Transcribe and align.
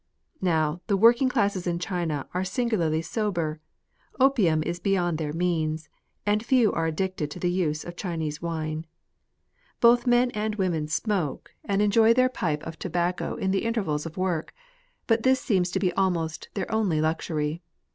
Now 0.41 0.81
the 0.87 0.97
working 0.97 1.29
classes 1.29 1.67
in 1.67 1.77
China 1.77 2.27
are 2.33 2.43
singularly 2.43 3.03
sober; 3.03 3.59
opium 4.19 4.63
is 4.63 4.79
beyond 4.79 5.19
their 5.19 5.31
means, 5.31 5.89
and 6.25 6.43
few 6.43 6.73
are 6.73 6.87
addicted 6.87 7.29
to 7.29 7.39
the 7.39 7.51
use 7.51 7.83
of 7.85 7.95
Chinese 7.95 8.41
wine. 8.41 8.87
Both 9.79 10.07
men 10.07 10.31
and 10.31 10.55
women 10.55 10.87
smoke. 10.87 11.51
12 11.65 11.65
THE 11.67 11.67
POSITION 11.67 11.67
OF 11.67 11.67
WOMEN. 11.67 11.73
and 11.73 11.81
enjoy 11.83 12.13
their 12.17 12.29
pipe 12.29 12.63
of 12.65 12.79
tobacco 12.79 13.35
in 13.35 13.51
the 13.51 13.63
intervals 13.63 14.07
of 14.07 14.17
work; 14.17 14.55
but 15.05 15.21
this 15.21 15.39
seems 15.39 15.69
to 15.69 15.79
be 15.79 15.93
almost 15.93 16.49
their 16.55 16.71
only 16.71 16.99
luxury. 16.99 17.61